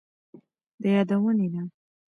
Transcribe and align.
د 0.81 0.83
يادونې 0.95 1.47
ده، 1.53 1.61